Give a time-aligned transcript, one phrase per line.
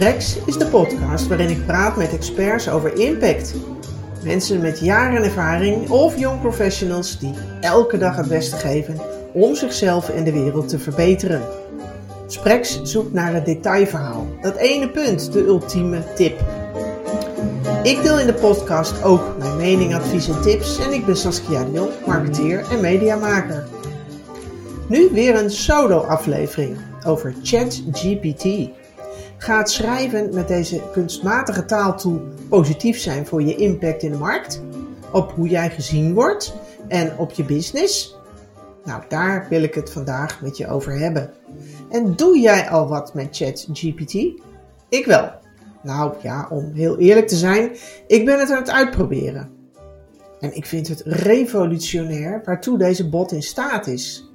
[0.00, 3.54] Sprex is de podcast waarin ik praat met experts over impact.
[4.24, 9.00] Mensen met jaren ervaring of young professionals die elke dag het beste geven
[9.32, 11.42] om zichzelf en de wereld te verbeteren.
[12.26, 16.40] Sprex zoekt naar het detailverhaal, dat ene punt, de ultieme tip.
[17.82, 21.64] Ik deel in de podcast ook mijn mening, advies en tips en ik ben Saskia
[21.64, 23.66] de Jong, marketeer en mediamaker.
[24.88, 28.68] Nu weer een solo-aflevering over ChatGPT.
[29.42, 34.62] Gaat schrijven met deze kunstmatige taaltool positief zijn voor je impact in de markt?
[35.12, 36.54] Op hoe jij gezien wordt
[36.88, 38.16] en op je business?
[38.84, 41.30] Nou, daar wil ik het vandaag met je over hebben.
[41.90, 44.14] En doe jij al wat met ChatGPT?
[44.88, 45.30] Ik wel.
[45.82, 47.70] Nou ja, om heel eerlijk te zijn,
[48.06, 49.50] ik ben het aan het uitproberen.
[50.40, 54.29] En ik vind het revolutionair waartoe deze bot in staat is.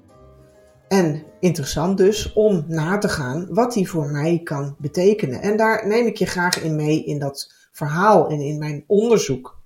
[0.95, 5.41] En interessant dus om na te gaan wat die voor mij kan betekenen.
[5.41, 9.63] En daar neem ik je graag in mee in dat verhaal en in mijn onderzoek.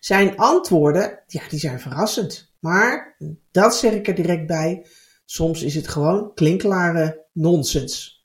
[0.00, 2.52] Zijn antwoorden, ja, die zijn verrassend.
[2.60, 3.16] Maar,
[3.50, 4.86] dat zeg ik er direct bij,
[5.24, 8.24] soms is het gewoon klinklare nonsens.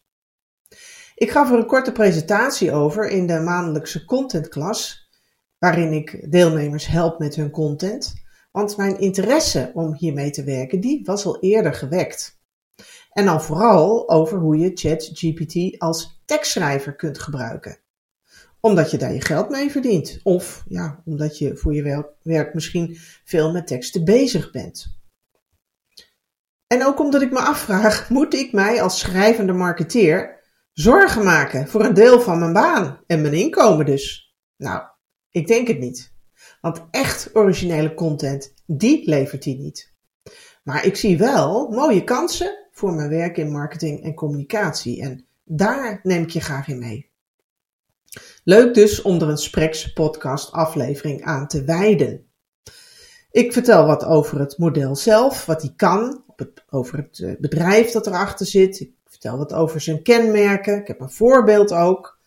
[1.16, 5.10] Ik gaf er een korte presentatie over in de maandelijkse contentklas,
[5.58, 8.25] waarin ik deelnemers help met hun content.
[8.56, 12.39] Want mijn interesse om hiermee te werken, die was al eerder gewekt.
[13.11, 17.78] En dan vooral over hoe je ChatGPT als tekstschrijver kunt gebruiken.
[18.59, 20.20] Omdat je daar je geld mee verdient.
[20.23, 25.00] Of ja, omdat je voor je werk misschien veel met teksten bezig bent.
[26.67, 30.39] En ook omdat ik me afvraag, moet ik mij als schrijvende marketeer
[30.73, 34.36] zorgen maken voor een deel van mijn baan en mijn inkomen dus?
[34.58, 34.83] Nou,
[35.30, 36.14] ik denk het niet.
[36.66, 39.94] Want echt originele content, die levert hij niet.
[40.63, 45.02] Maar ik zie wel mooie kansen voor mijn werk in marketing en communicatie.
[45.02, 47.09] En daar neem ik je graag in mee.
[48.43, 52.25] Leuk dus om er een Spreks podcast aflevering aan te wijden.
[53.31, 56.23] Ik vertel wat over het model zelf, wat hij kan,
[56.70, 58.80] over het eh, bedrijf dat erachter zit.
[58.80, 60.80] Ik vertel wat over zijn kenmerken.
[60.80, 62.20] Ik heb een voorbeeld ook.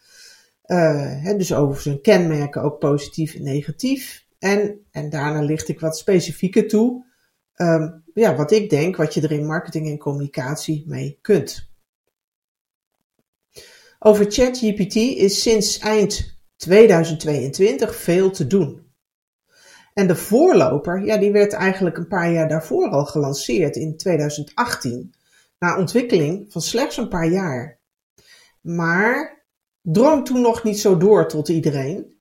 [0.66, 4.26] Uh, dus over zijn kenmerken, ook positief en negatief.
[4.38, 7.06] En, en daarna licht ik wat specifieker toe.
[7.56, 11.70] Um, ja, wat ik denk, wat je er in marketing en communicatie mee kunt.
[13.98, 18.86] Over ChatGPT is sinds eind 2022 veel te doen.
[19.94, 25.14] En de voorloper, ja, die werd eigenlijk een paar jaar daarvoor al gelanceerd in 2018,
[25.58, 27.80] na ontwikkeling van slechts een paar jaar.
[28.60, 29.44] Maar
[29.82, 32.17] drong toen nog niet zo door tot iedereen.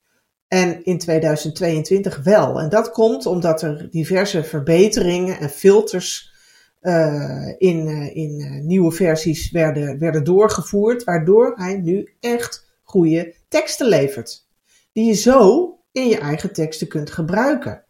[0.47, 2.59] En in 2022 wel.
[2.59, 6.35] En dat komt omdat er diverse verbeteringen en filters
[6.81, 13.35] uh, in, uh, in uh, nieuwe versies werden, werden doorgevoerd, waardoor hij nu echt goede
[13.47, 14.47] teksten levert.
[14.91, 17.85] Die je zo in je eigen teksten kunt gebruiken.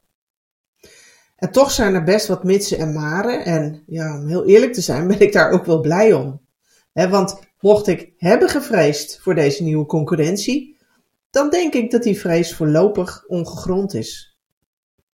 [1.36, 3.46] En toch zijn er best wat mitsen en maren.
[3.46, 6.46] En ja, om heel eerlijk te zijn, ben ik daar ook wel blij om.
[6.94, 10.77] Want mocht ik hebben gevreesd voor deze nieuwe concurrentie,
[11.30, 14.38] dan denk ik dat die vrees voorlopig ongegrond is.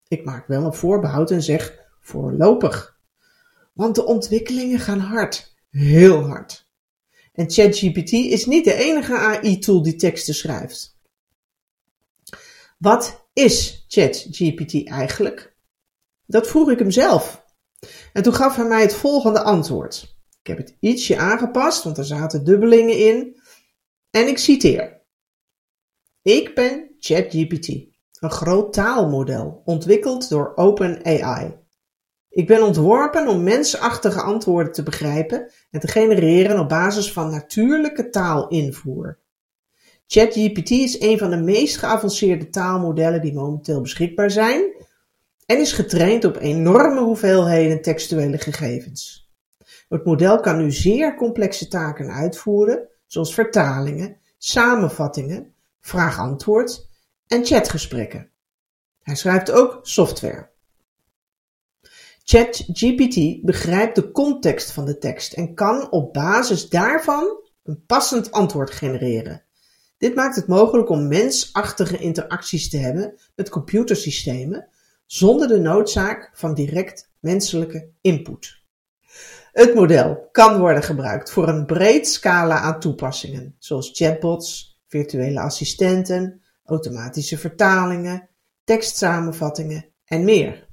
[0.07, 3.00] Ik maak wel een voorbehoud en zeg voorlopig.
[3.74, 6.68] Want de ontwikkelingen gaan hard, heel hard.
[7.34, 10.97] En ChatGPT is niet de enige AI-tool die teksten schrijft.
[12.78, 15.56] Wat is ChatGPT eigenlijk?
[16.25, 17.46] Dat vroeg ik hem zelf.
[18.13, 20.18] En toen gaf hij mij het volgende antwoord.
[20.41, 23.41] Ik heb het ietsje aangepast, want er zaten dubbelingen in.
[24.09, 25.02] En ik citeer.
[26.23, 27.67] Ik ben ChatGPT,
[28.19, 31.57] een groot taalmodel ontwikkeld door OpenAI.
[32.29, 38.09] Ik ben ontworpen om mensachtige antwoorden te begrijpen en te genereren op basis van natuurlijke
[38.09, 39.19] taalinvoer.
[40.07, 44.73] ChatGPT is een van de meest geavanceerde taalmodellen die momenteel beschikbaar zijn
[45.45, 49.31] en is getraind op enorme hoeveelheden textuele gegevens.
[49.90, 55.53] Het model kan nu zeer complexe taken uitvoeren, zoals vertalingen, samenvattingen
[55.84, 56.88] vraag-antwoord
[57.28, 58.30] en chatgesprekken.
[59.02, 60.52] Hij schrijft ook software.
[62.24, 68.72] ChatGPT begrijpt de context van de tekst en kan op basis daarvan een passend antwoord
[68.72, 69.44] genereren.
[69.97, 74.68] Dit maakt het mogelijk om mensachtige interacties te hebben met computersystemen
[75.06, 78.62] zonder de noodzaak van direct menselijke input.
[79.52, 86.41] Het model kan worden gebruikt voor een breed scala aan toepassingen, zoals chatbots, virtuele assistenten,
[86.63, 88.29] automatische vertalingen,
[88.63, 90.67] tekstsamenvattingen en meer.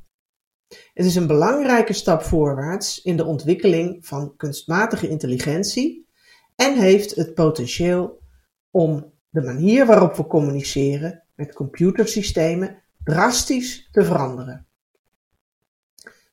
[0.69, 6.09] Het is een belangrijke stap voorwaarts in de ontwikkeling van kunstmatige intelligentie
[6.57, 8.23] en heeft het potentieel
[8.71, 14.67] om de manier waarop we communiceren met computersystemen drastisch te veranderen.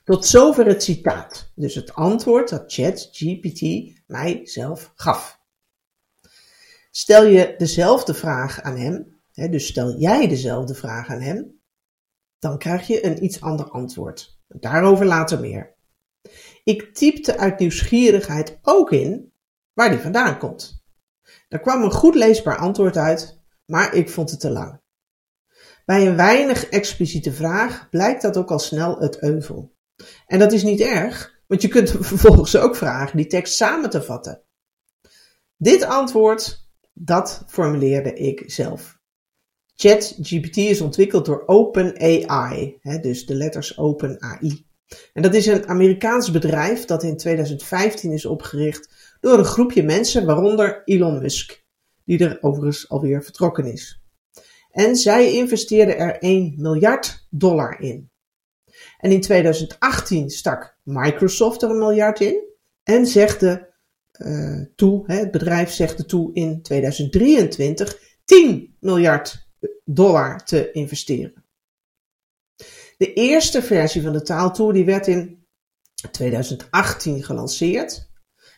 [0.03, 3.61] Tot zover het citaat, dus het antwoord dat ChatGPT
[4.07, 5.36] mij zelf gaf.
[6.97, 11.61] Stel je dezelfde vraag aan hem, dus stel jij dezelfde vraag aan hem,
[12.39, 14.39] dan krijg je een iets ander antwoord.
[14.47, 15.75] Daarover later meer.
[16.63, 19.33] Ik typte uit nieuwsgierigheid ook in
[19.73, 20.83] waar die vandaan komt.
[21.47, 24.81] Er kwam een goed leesbaar antwoord uit, maar ik vond het te lang.
[25.85, 29.75] Bij een weinig expliciete vraag blijkt dat ook al snel het euvel.
[30.25, 34.03] En dat is niet erg, want je kunt vervolgens ook vragen die tekst samen te
[34.03, 34.41] vatten.
[35.57, 36.66] Dit antwoord,
[36.99, 38.99] dat formuleerde ik zelf.
[39.75, 44.65] ChatGPT is ontwikkeld door OpenAI, dus de letters OpenAI.
[45.13, 50.25] En dat is een Amerikaans bedrijf dat in 2015 is opgericht door een groepje mensen,
[50.25, 51.63] waaronder Elon Musk,
[52.05, 54.01] die er overigens alweer vertrokken is.
[54.71, 58.09] En zij investeerden er 1 miljard dollar in.
[58.97, 62.44] En in 2018 stak Microsoft er een miljard in
[62.83, 63.73] en zegde
[64.19, 69.47] uh, toe, hè, het bedrijf zegde toe in 2023 10 miljard
[69.85, 71.45] dollar te investeren.
[72.97, 75.45] De eerste versie van de taaltool die werd in
[76.11, 78.09] 2018 gelanceerd.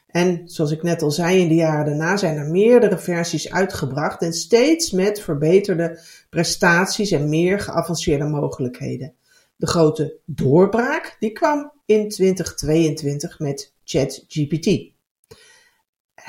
[0.07, 4.21] En zoals ik net al zei, in de jaren daarna zijn er meerdere versies uitgebracht
[4.21, 9.13] en steeds met verbeterde prestaties en meer geavanceerde mogelijkheden.
[9.55, 14.97] De grote doorbraak die kwam in 2022 met ChatGPT.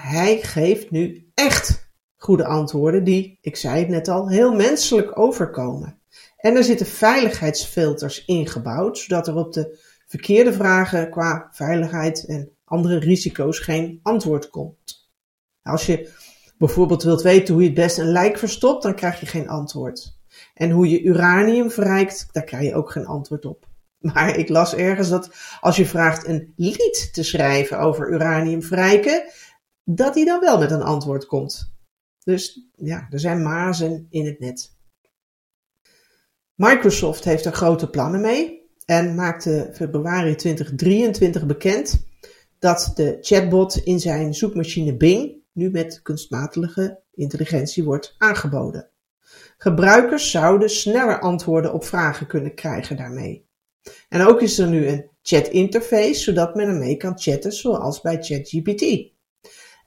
[0.03, 5.99] Hij geeft nu echt goede antwoorden die, ik zei het net al, heel menselijk overkomen.
[6.37, 12.99] En er zitten veiligheidsfilters ingebouwd, zodat er op de verkeerde vragen qua veiligheid en andere
[12.99, 15.11] risico's geen antwoord komt.
[15.63, 16.13] Als je
[16.59, 20.19] bijvoorbeeld wilt weten hoe je het best een lijk verstopt, dan krijg je geen antwoord.
[20.55, 23.69] En hoe je uranium verrijkt, daar krijg je ook geen antwoord op.
[24.01, 25.31] Maar ik las ergens dat
[25.61, 29.25] als je vraagt een lied te schrijven over uranium verrijken,
[29.95, 31.75] dat hij dan wel met een antwoord komt.
[32.25, 34.79] Dus ja, er zijn mazen in het net.
[36.55, 42.07] Microsoft heeft er grote plannen mee en maakte februari 2023 bekend
[42.59, 48.91] dat de chatbot in zijn zoekmachine Bing nu met kunstmatige intelligentie wordt aangeboden.
[49.57, 53.49] Gebruikers zouden sneller antwoorden op vragen kunnen krijgen daarmee.
[54.09, 59.13] En ook is er nu een chat-interface, zodat men ermee kan chatten, zoals bij ChatGPT.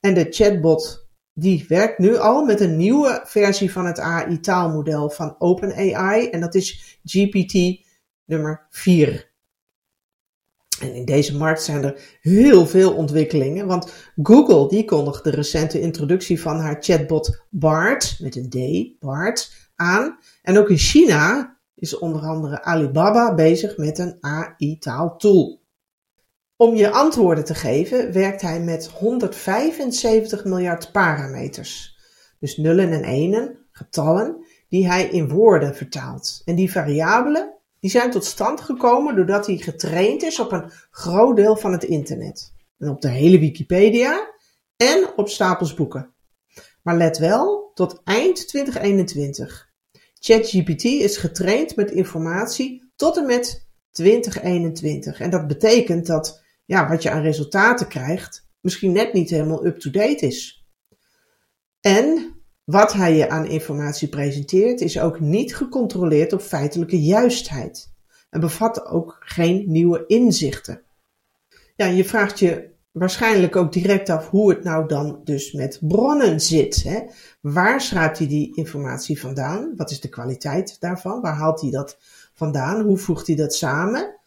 [0.04, 5.36] En de chatbot die werkt nu al met een nieuwe versie van het AI-taalmodel van
[5.40, 7.86] OpenAI en dat is GPT
[8.26, 9.32] nummer 4.
[10.80, 15.80] En in deze markt zijn er heel veel ontwikkelingen, want Google die kondigde de recente
[15.80, 20.18] introductie van haar chatbot Bart, met een D, Bart, aan.
[20.42, 25.63] En ook in China is onder andere Alibaba bezig met een AI-taaltool.
[26.64, 31.98] Om je antwoorden te geven werkt hij met 175 miljard parameters.
[32.40, 36.42] Dus nullen en enen, getallen, die hij in woorden vertaalt.
[36.46, 41.36] En die variabelen die zijn tot stand gekomen doordat hij getraind is op een groot
[41.36, 42.54] deel van het internet.
[42.80, 44.34] En op de hele Wikipedia
[44.78, 46.14] en op stapels boeken.
[46.82, 49.70] Maar let wel, tot eind 2021.
[50.14, 55.20] ChatGPT is getraind met informatie tot en met 2021.
[55.20, 60.26] En dat betekent dat ja, wat je aan resultaten krijgt, misschien net niet helemaal up-to-date
[60.26, 60.68] is.
[61.82, 67.94] En wat hij je aan informatie presenteert, is ook niet gecontroleerd op feitelijke juistheid
[68.30, 70.82] en bevat ook geen nieuwe inzichten.
[71.76, 76.42] Ja, je vraagt je waarschijnlijk ook direct af hoe het nou dan dus met bronnen
[76.42, 76.84] zit.
[76.84, 77.00] Hè?
[77.42, 79.74] Waar schrijft hij die informatie vandaan?
[79.76, 81.22] Wat is de kwaliteit daarvan?
[81.22, 81.98] Waar haalt hij dat
[82.34, 82.82] vandaan?
[82.82, 84.20] Hoe voegt hij dat samen?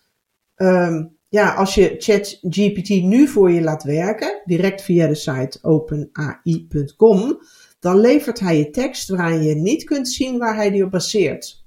[0.57, 7.40] Um, ja, als je ChatGPT nu voor je laat werken, direct via de site openai.com,
[7.80, 11.64] dan levert hij je tekst waarin je niet kunt zien waar hij die op baseert.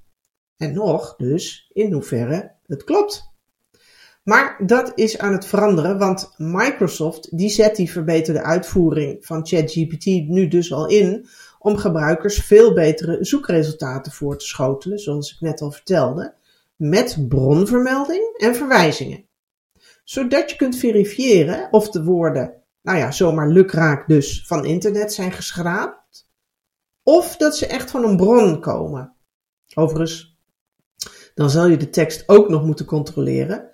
[0.57, 3.27] En nog dus in hoeverre het klopt.
[4.23, 10.05] Maar dat is aan het veranderen, want Microsoft die zet die verbeterde uitvoering van ChatGPT
[10.05, 11.27] nu dus al in
[11.59, 16.33] om gebruikers veel betere zoekresultaten voor te schotelen, zoals ik net al vertelde,
[16.75, 19.27] met bronvermelding en verwijzingen
[20.09, 25.31] zodat je kunt verifiëren of de woorden, nou ja, zomaar lukraak dus van internet zijn
[25.31, 26.29] geschraapt,
[27.03, 29.15] of dat ze echt van een bron komen.
[29.73, 30.37] Overigens,
[31.33, 33.69] dan zal je de tekst ook nog moeten controleren,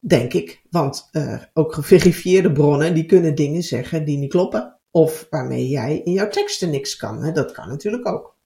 [0.00, 4.78] denk ik, want uh, ook geverifieerde bronnen die kunnen dingen zeggen die niet kloppen.
[4.90, 7.22] Of waarmee jij in jouw teksten niks kan.
[7.22, 7.32] Hè?
[7.32, 8.36] Dat kan natuurlijk ook.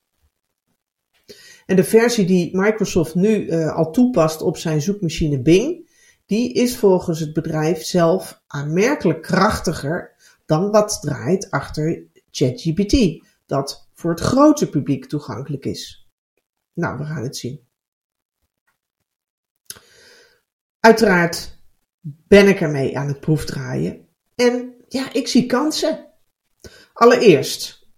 [1.67, 5.84] En de versie die Microsoft nu uh, al toepast op zijn zoekmachine Bing,
[6.27, 10.15] die is volgens het bedrijf zelf aanmerkelijk krachtiger
[10.47, 16.09] dan wat draait achter ChatGPT, dat voor het grote publiek toegankelijk is.
[16.73, 17.61] Nou, we gaan het zien.
[20.81, 21.59] Uiteraard
[22.03, 24.09] ben ik ermee aan het proefdraaien.
[24.35, 26.13] En ja, ik zie kansen.
[26.93, 27.89] Allereerst,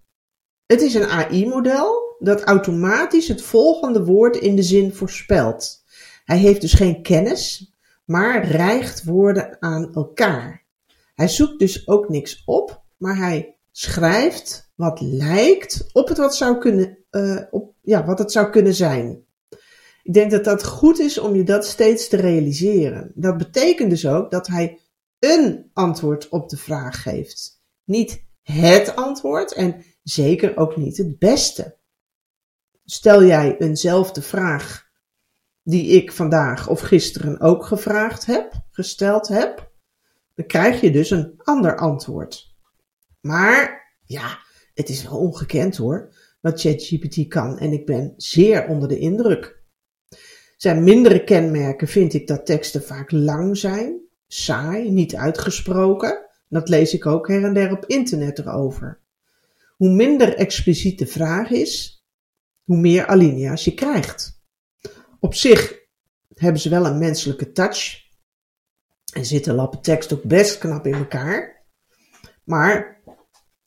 [0.65, 5.83] het is een AI-model dat automatisch het volgende woord in de zin voorspelt.
[6.25, 7.73] Hij heeft dus geen kennis,
[8.07, 10.65] maar rijgt woorden aan elkaar.
[11.13, 16.57] Hij zoekt dus ook niks op, maar hij schrijft wat lijkt op het wat zou
[16.57, 19.25] kunnen, uh, op, ja, wat het zou kunnen zijn.
[20.03, 23.11] Ik denk dat dat goed is om je dat steeds te realiseren.
[23.15, 24.79] Dat betekent dus ook dat hij
[25.19, 27.61] een antwoord op de vraag geeft.
[27.83, 31.77] Niet het antwoord en zeker ook niet het beste.
[32.85, 34.86] Stel jij eenzelfde vraag
[35.69, 39.71] die ik vandaag of gisteren ook gevraagd heb, gesteld heb,
[40.35, 42.55] dan krijg je dus een ander antwoord.
[43.21, 44.39] Maar ja,
[44.73, 49.61] het is wel ongekend hoor, wat ChatGPT kan en ik ben zeer onder de indruk.
[50.57, 56.25] Zijn mindere kenmerken vind ik dat teksten vaak lang zijn, saai, niet uitgesproken.
[56.49, 58.99] Dat lees ik ook her en der op internet erover.
[59.75, 62.03] Hoe minder expliciet de vraag is,
[62.63, 64.36] hoe meer alinea's je krijgt.
[65.19, 65.79] Op zich
[66.33, 68.05] hebben ze wel een menselijke touch
[69.13, 71.65] en zitten lappen tekst ook best knap in elkaar.
[72.43, 73.01] Maar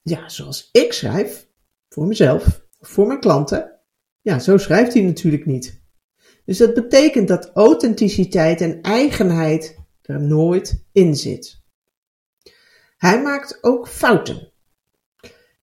[0.02, 1.48] ja, zoals ik schrijf,
[1.88, 3.80] voor mezelf, voor mijn klanten,
[4.20, 5.82] ja, zo schrijft hij natuurlijk niet.
[6.44, 11.62] Dus dat betekent dat authenticiteit en eigenheid er nooit in zit.
[12.96, 14.49] Hij maakt ook fouten.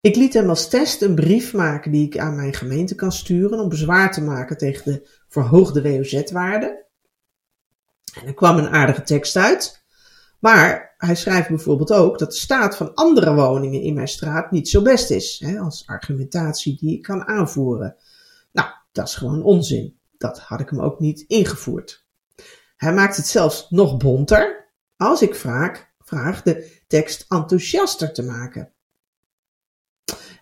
[0.05, 3.59] Ik liet hem als test een brief maken die ik aan mijn gemeente kan sturen
[3.59, 6.85] om bezwaar te maken tegen de verhoogde WOZ-waarde.
[8.13, 9.83] En er kwam een aardige tekst uit.
[10.39, 14.69] Maar hij schrijft bijvoorbeeld ook dat de staat van andere woningen in mijn straat niet
[14.69, 17.95] zo best is, hè, als argumentatie die ik kan aanvoeren.
[18.51, 19.99] Nou, dat is gewoon onzin.
[20.17, 22.05] Dat had ik hem ook niet ingevoerd.
[22.77, 28.73] Hij maakt het zelfs nog bonter als ik vraag, vraag de tekst enthousiaster te maken.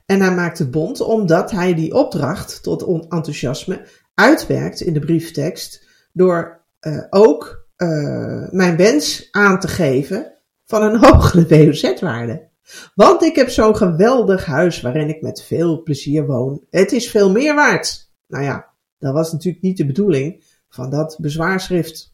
[0.05, 5.87] En hij maakt het bont omdat hij die opdracht tot enthousiasme uitwerkt in de brieftekst
[6.13, 10.33] door uh, ook uh, mijn wens aan te geven
[10.65, 12.51] van een hogere WOZ-waarde.
[12.95, 16.65] Want ik heb zo'n geweldig huis waarin ik met veel plezier woon.
[16.69, 18.11] Het is veel meer waard.
[18.27, 22.13] Nou ja, dat was natuurlijk niet de bedoeling van dat bezwaarschrift.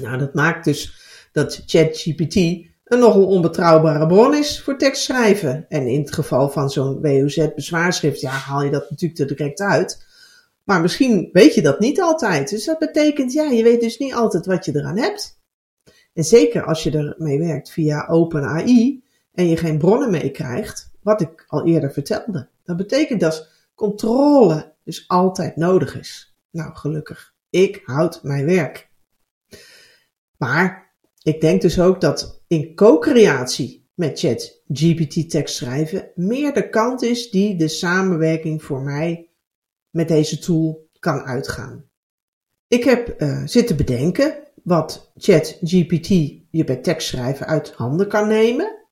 [0.00, 5.66] Nou, dat maakt dus dat ChatGPT een nogal onbetrouwbare bron is voor tekstschrijven.
[5.68, 10.04] En in het geval van zo'n WOZ-bezwaarschrift, ja, haal je dat natuurlijk er direct uit.
[10.64, 12.50] Maar misschien weet je dat niet altijd.
[12.50, 15.40] Dus dat betekent, ja, je weet dus niet altijd wat je eraan hebt.
[16.12, 19.02] En zeker als je ermee werkt via OpenAI
[19.32, 22.48] en je geen bronnen meekrijgt, wat ik al eerder vertelde.
[22.64, 26.34] Dat betekent dat controle dus altijd nodig is.
[26.50, 27.34] Nou, gelukkig.
[27.50, 28.88] Ik houd mijn werk.
[30.36, 30.85] Maar
[31.26, 37.02] ik denk dus ook dat in co-creatie met Chat GPT tekst schrijven meer de kant
[37.02, 39.30] is die de samenwerking voor mij
[39.90, 41.84] met deze tool kan uitgaan.
[42.68, 46.08] Ik heb uh, zitten bedenken wat Chat GPT
[46.50, 48.86] je bij tekstschrijven uit handen kan nemen.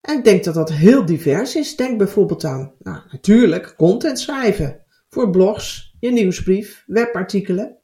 [0.00, 1.76] En ik denk dat dat heel divers is.
[1.76, 4.84] Denk bijvoorbeeld aan, nou, natuurlijk, content schrijven.
[5.08, 7.79] Voor blogs, je nieuwsbrief, webartikelen.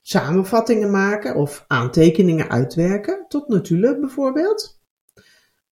[0.00, 4.80] Samenvattingen maken of aantekeningen uitwerken, tot natuurlijk bijvoorbeeld.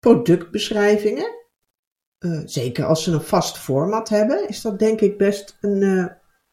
[0.01, 1.35] Productbeschrijvingen.
[2.19, 6.07] Uh, zeker als ze een vast format hebben, is dat denk ik best een, uh,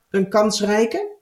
[0.09, 1.21] een kansrijke.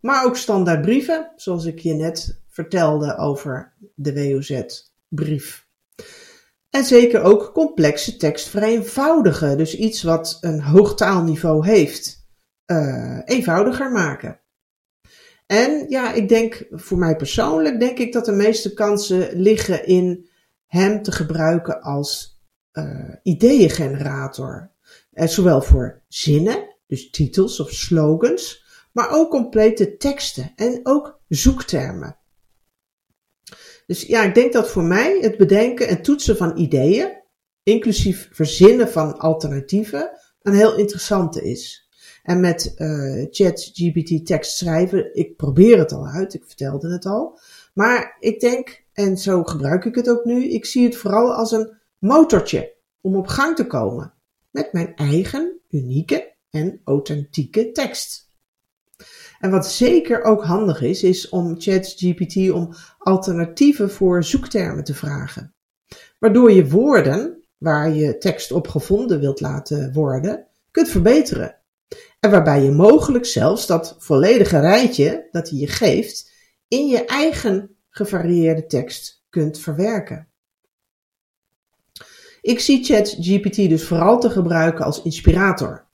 [0.00, 5.68] Maar ook standaardbrieven, zoals ik je net vertelde over de WOZ-brief.
[6.70, 9.58] En zeker ook complexe tekst vereenvoudigen.
[9.58, 12.28] Dus iets wat een hoog taalniveau heeft,
[12.66, 14.40] uh, eenvoudiger maken.
[15.46, 20.28] En ja, ik denk, voor mij persoonlijk, denk ik dat de meeste kansen liggen in
[20.66, 22.40] hem te gebruiken als
[22.72, 24.70] uh, ideeëngenerator.
[25.12, 32.16] En zowel voor zinnen, dus titels of slogans, maar ook complete teksten en ook zoektermen.
[33.86, 37.22] Dus ja, ik denk dat voor mij het bedenken en toetsen van ideeën,
[37.62, 40.10] inclusief verzinnen van alternatieven,
[40.42, 41.85] een heel interessante is.
[42.26, 47.38] En met uh, ChatGPT tekst schrijven, ik probeer het al uit, ik vertelde het al.
[47.74, 51.52] Maar ik denk, en zo gebruik ik het ook nu, ik zie het vooral als
[51.52, 54.12] een motortje om op gang te komen
[54.50, 58.30] met mijn eigen unieke en authentieke tekst.
[59.40, 65.54] En wat zeker ook handig is, is om ChatGPT om alternatieven voor zoektermen te vragen.
[66.18, 71.64] Waardoor je woorden waar je tekst op gevonden wilt laten worden, kunt verbeteren.
[72.20, 76.32] En waarbij je mogelijk zelfs dat volledige rijtje dat hij je geeft
[76.68, 80.28] in je eigen gevarieerde tekst kunt verwerken.
[82.40, 85.86] Ik zie ChatGPT dus vooral te gebruiken als inspirator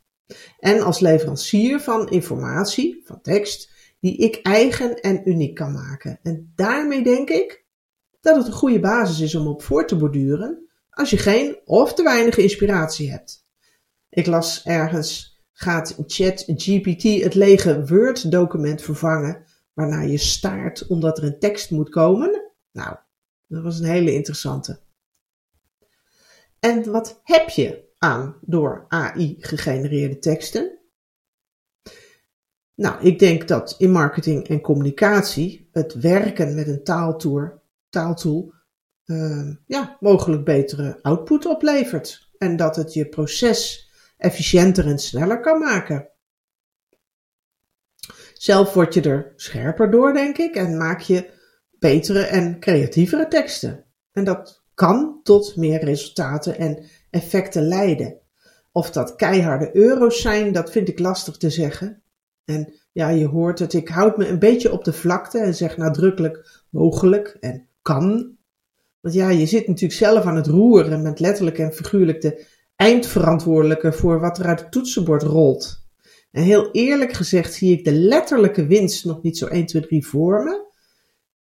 [0.58, 3.70] en als leverancier van informatie, van tekst,
[4.00, 6.18] die ik eigen en uniek kan maken.
[6.22, 7.64] En daarmee denk ik
[8.20, 11.94] dat het een goede basis is om op voor te borduren als je geen of
[11.94, 13.46] te weinig inspiratie hebt.
[14.08, 15.31] Ik las ergens,
[15.62, 22.52] gaat ChatGPT het lege Word-document vervangen waarna je staart omdat er een tekst moet komen?
[22.72, 22.96] Nou,
[23.46, 24.80] dat was een hele interessante.
[26.58, 30.78] En wat heb je aan door AI gegenereerde teksten?
[32.74, 38.52] Nou, ik denk dat in marketing en communicatie het werken met een taaltool, taaltool
[39.06, 42.30] uh, ja, mogelijk betere output oplevert.
[42.38, 43.91] En dat het je proces
[44.22, 46.08] efficiënter en sneller kan maken.
[48.32, 51.30] Zelf word je er scherper door, denk ik, en maak je
[51.78, 53.84] betere en creatievere teksten.
[54.12, 58.20] En dat kan tot meer resultaten en effecten leiden.
[58.72, 62.02] Of dat keiharde euro's zijn, dat vind ik lastig te zeggen.
[62.44, 65.76] En ja, je hoort het, ik houd me een beetje op de vlakte en zeg
[65.76, 68.36] nadrukkelijk mogelijk en kan.
[69.00, 72.46] Want ja, je zit natuurlijk zelf aan het roeren en bent letterlijk en figuurlijk de
[72.76, 75.82] eindverantwoordelijke voor wat er uit het toetsenbord rolt.
[76.30, 80.06] En heel eerlijk gezegd zie ik de letterlijke winst nog niet zo 1, 2, 3
[80.06, 80.70] voor me.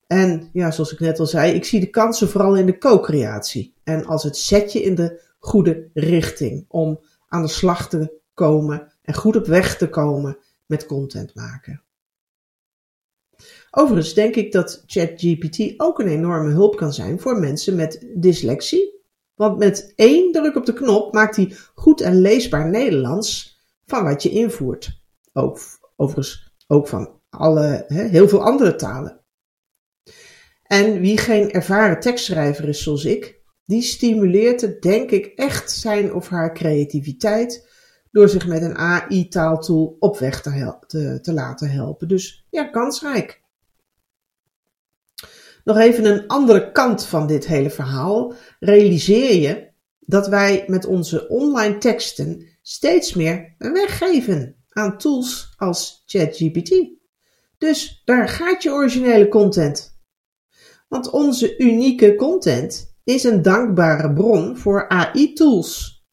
[0.06, 3.74] En ja, zoals ik net al zei, ik zie de kansen vooral in de co-creatie.
[3.84, 9.14] En als het zetje in de goede richting om aan de slag te komen en
[9.14, 11.82] goed op weg te komen met content maken.
[13.70, 18.99] Overigens denk ik dat ChatGPT ook een enorme hulp kan zijn voor mensen met dyslexie.
[19.40, 24.22] Want met één druk op de knop maakt hij goed en leesbaar Nederlands van wat
[24.22, 25.02] je invoert.
[25.96, 29.20] Overigens ook van alle, heel veel andere talen.
[30.62, 36.14] En wie geen ervaren tekstschrijver is zoals ik, die stimuleert het denk ik echt zijn
[36.14, 37.68] of haar creativiteit
[38.10, 42.08] door zich met een AI-taaltool op weg te, te, te laten helpen.
[42.08, 43.39] Dus ja, kansrijk.
[45.64, 48.34] Nog even een andere kant van dit hele verhaal.
[48.58, 56.98] Realiseer je dat wij met onze online teksten steeds meer weggeven aan tools als ChatGPT.
[57.58, 59.98] Dus daar gaat je originele content.
[60.88, 66.04] Want onze unieke content is een dankbare bron voor AI-tools.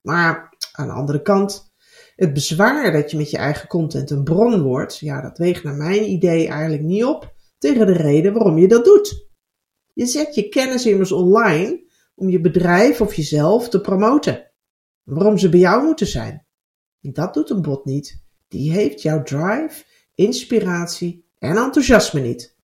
[0.00, 1.72] Maar aan de andere kant,
[2.16, 5.74] het bezwaar dat je met je eigen content een bron wordt, ja, dat weegt naar
[5.74, 9.28] mijn idee eigenlijk niet op tegen de reden waarom je dat doet.
[9.92, 14.52] Je zet je kennis immers online om je bedrijf of jezelf te promoten.
[15.02, 16.46] Waarom ze bij jou moeten zijn.
[17.00, 18.24] Dat doet een bot niet.
[18.48, 22.56] Die heeft jouw drive, inspiratie en enthousiasme niet.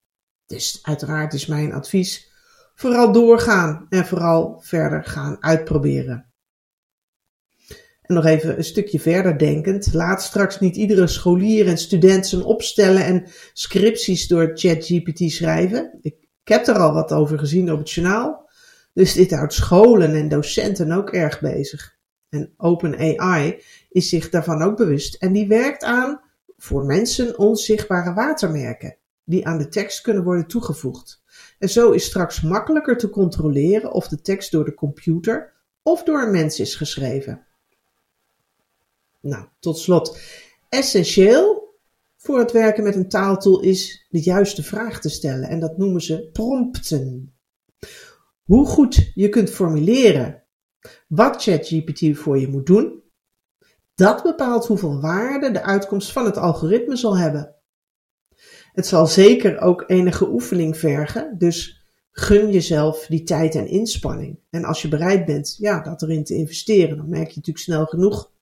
[0.47, 2.33] Dus uiteraard is mijn advies
[2.75, 6.34] vooral doorgaan en vooral verder gaan uitproberen.
[8.05, 9.93] En nog even een stukje verder denkend.
[9.93, 15.99] Laat straks niet iedere scholier en student zijn opstellen en scripties door ChatGPT schrijven.
[16.01, 18.51] Ik, ik heb er al wat over gezien op het journaal.
[18.93, 21.97] Dus dit houdt scholen en docenten ook erg bezig.
[22.29, 25.15] En OpenAI is zich daarvan ook bewust.
[25.15, 26.21] En die werkt aan
[26.57, 31.23] voor mensen onzichtbare watermerken, die aan de tekst kunnen worden toegevoegd.
[31.59, 36.23] En zo is straks makkelijker te controleren of de tekst door de computer of door
[36.23, 37.47] een mens is geschreven.
[39.25, 40.19] Nou, tot slot.
[40.69, 41.75] Essentieel
[42.17, 45.49] voor het werken met een taaltool is de juiste vraag te stellen.
[45.49, 47.35] En dat noemen ze prompten.
[48.43, 50.43] Hoe goed je kunt formuleren
[51.09, 53.03] wat ChatGPT voor je moet doen,
[53.95, 57.55] dat bepaalt hoeveel waarde de uitkomst van het algoritme zal hebben.
[58.73, 64.39] Het zal zeker ook enige oefening vergen, dus gun jezelf die tijd en inspanning.
[64.51, 67.87] En als je bereid bent ja, dat erin te investeren, dan merk je natuurlijk snel
[67.87, 68.33] genoeg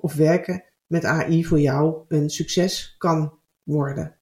[0.00, 4.16] of werken met AI voor jou een succes kan worden.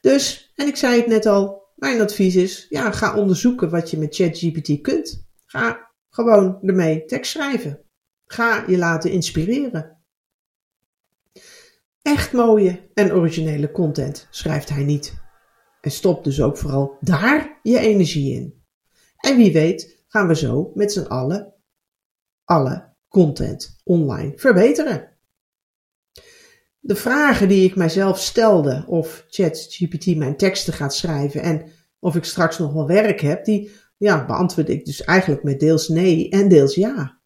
[0.00, 3.98] Dus, en ik zei het net al, mijn advies is, ja, ga onderzoeken wat je
[3.98, 5.26] met ChatGPT kunt.
[5.46, 7.80] Ga gewoon ermee tekst schrijven.
[8.26, 9.98] Ga je laten inspireren.
[12.02, 15.14] Echt mooie en originele content schrijft hij niet.
[15.80, 18.62] En stop dus ook vooral daar je energie in.
[19.16, 21.54] En wie weet gaan we zo met z'n allen
[22.44, 25.08] alle content online verbeteren.
[26.80, 31.66] De vragen die ik mijzelf stelde of ChatGPT mijn teksten gaat schrijven en
[31.98, 35.88] of ik straks nog wel werk heb, die ja, beantwoord ik dus eigenlijk met deels
[35.88, 37.18] nee en deels ja.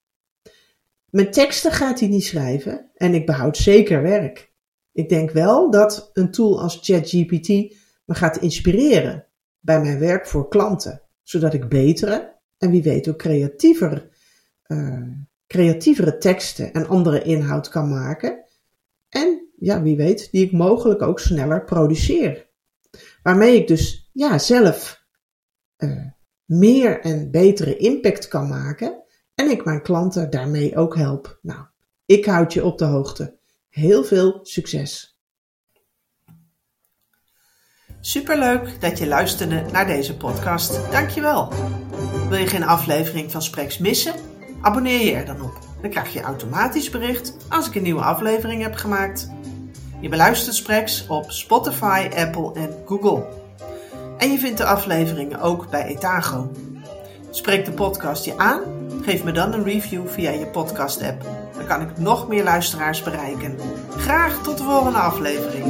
[1.10, 4.52] Mijn teksten gaat hij niet schrijven en ik behoud zeker werk.
[4.92, 7.48] Ik denk wel dat een tool als ChatGPT
[8.04, 9.26] me gaat inspireren
[9.60, 14.08] bij mijn werk voor klanten, zodat ik betere en wie weet ook creatiever,
[14.66, 15.02] uh,
[15.48, 18.44] creatievere teksten en andere inhoud kan maken.
[19.08, 22.50] En ja, wie weet, die ik mogelijk ook sneller produceer.
[23.22, 25.04] Waarmee ik dus ja, zelf
[25.78, 26.06] uh,
[26.44, 29.02] meer en betere impact kan maken
[29.34, 31.38] en ik mijn klanten daarmee ook help.
[31.42, 31.66] Nou,
[32.06, 33.38] ik houd je op de hoogte.
[33.68, 35.18] Heel veel succes!
[38.00, 40.90] Superleuk dat je luisterde naar deze podcast.
[40.90, 41.52] Dankjewel.
[42.28, 44.37] Wil je geen aflevering van Spreks missen?
[44.60, 45.58] Abonneer je er dan op.
[45.80, 49.30] Dan krijg je automatisch bericht als ik een nieuwe aflevering heb gemaakt.
[50.00, 53.26] Je beluistert Spreks op Spotify, Apple en Google.
[54.18, 56.50] En je vindt de afleveringen ook bij Etago.
[57.30, 58.60] Spreek de podcast je aan?
[59.02, 61.22] Geef me dan een review via je podcast-app.
[61.56, 63.56] Dan kan ik nog meer luisteraars bereiken.
[63.90, 65.66] Graag tot de volgende aflevering.